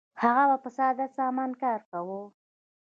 هغه 0.21 0.45
به 0.49 0.57
په 0.63 0.69
ساده 0.77 1.05
سامان 1.17 1.51
کار 1.61 1.81
کاوه. 1.89 2.21